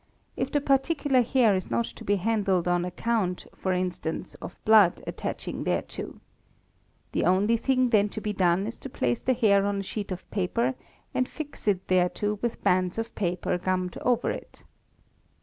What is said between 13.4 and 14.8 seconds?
gummed over it (Fig.